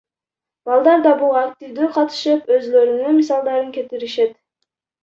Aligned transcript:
Балдар 0.69 1.03
да 1.07 1.11
буга 1.19 1.43
активдүү 1.49 1.91
катышып, 1.99 2.51
өзүлөрүнүн 2.59 3.17
мисалдарын 3.21 3.73
кетиришет. 3.79 4.39